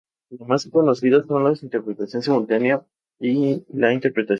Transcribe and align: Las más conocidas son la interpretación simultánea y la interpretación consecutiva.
Las 0.31 0.47
más 0.49 0.65
conocidas 0.67 1.27
son 1.27 1.43
la 1.43 1.53
interpretación 1.61 2.23
simultánea 2.23 2.83
y 3.19 3.57
la 3.71 3.93
interpretación 3.93 3.93
consecutiva. 3.93 4.27